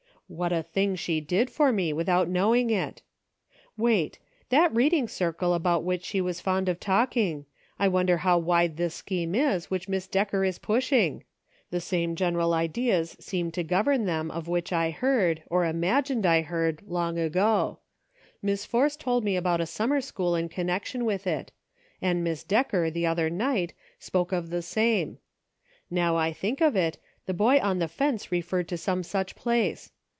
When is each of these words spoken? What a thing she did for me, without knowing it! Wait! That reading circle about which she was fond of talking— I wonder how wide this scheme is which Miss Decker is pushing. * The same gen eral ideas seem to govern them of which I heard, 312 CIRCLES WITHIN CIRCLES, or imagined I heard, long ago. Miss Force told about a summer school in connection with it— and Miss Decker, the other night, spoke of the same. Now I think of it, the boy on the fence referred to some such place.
What 0.33 0.53
a 0.53 0.63
thing 0.63 0.95
she 0.95 1.19
did 1.19 1.49
for 1.49 1.73
me, 1.73 1.91
without 1.91 2.29
knowing 2.29 2.69
it! 2.69 3.01
Wait! 3.75 4.17
That 4.47 4.73
reading 4.73 5.09
circle 5.09 5.53
about 5.53 5.83
which 5.83 6.05
she 6.05 6.21
was 6.21 6.39
fond 6.39 6.69
of 6.69 6.79
talking— 6.79 7.47
I 7.79 7.89
wonder 7.89 8.19
how 8.19 8.37
wide 8.37 8.77
this 8.77 8.95
scheme 8.95 9.35
is 9.35 9.69
which 9.69 9.89
Miss 9.89 10.07
Decker 10.07 10.45
is 10.45 10.57
pushing. 10.57 11.25
* 11.45 11.69
The 11.71 11.81
same 11.81 12.15
gen 12.15 12.35
eral 12.35 12.53
ideas 12.53 13.17
seem 13.19 13.51
to 13.51 13.61
govern 13.65 14.05
them 14.05 14.31
of 14.31 14.47
which 14.47 14.71
I 14.71 14.91
heard, 14.91 15.43
312 15.49 15.97
CIRCLES 16.07 16.09
WITHIN 16.09 16.23
CIRCLES, 16.23 16.31
or 16.31 16.31
imagined 16.31 16.33
I 16.37 16.41
heard, 16.47 16.81
long 16.89 17.19
ago. 17.19 17.79
Miss 18.41 18.63
Force 18.63 18.95
told 18.95 19.27
about 19.27 19.59
a 19.59 19.65
summer 19.65 19.99
school 19.99 20.37
in 20.37 20.47
connection 20.47 21.03
with 21.03 21.27
it— 21.27 21.51
and 22.01 22.23
Miss 22.23 22.45
Decker, 22.45 22.89
the 22.89 23.05
other 23.05 23.29
night, 23.29 23.73
spoke 23.99 24.31
of 24.31 24.49
the 24.49 24.61
same. 24.61 25.17
Now 25.89 26.15
I 26.15 26.31
think 26.31 26.61
of 26.61 26.77
it, 26.77 26.99
the 27.25 27.33
boy 27.33 27.59
on 27.59 27.79
the 27.79 27.89
fence 27.89 28.31
referred 28.31 28.69
to 28.69 28.77
some 28.77 29.03
such 29.03 29.35
place. 29.35 29.91